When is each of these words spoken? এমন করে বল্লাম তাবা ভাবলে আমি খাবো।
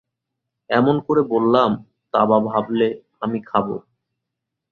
এমন 0.69 0.95
করে 0.99 1.21
বল্লাম 1.23 1.71
তাবা 2.13 2.37
ভাবলে 2.45 2.87
আমি 3.21 3.39
খাবো। 3.41 3.75